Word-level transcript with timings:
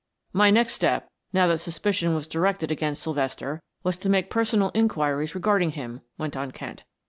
"My 0.33 0.49
next 0.49 0.73
step, 0.73 1.07
now 1.31 1.45
that 1.45 1.59
suspicion 1.59 2.15
was 2.15 2.27
directed 2.27 2.71
against 2.71 3.03
Sylvester, 3.03 3.61
was 3.83 3.97
to 3.97 4.09
make 4.09 4.31
personal 4.31 4.71
inquiries 4.73 5.35
regarding 5.35 5.73
him," 5.73 6.01
went 6.17 6.35
on 6.35 6.49
Kent. 6.49 6.85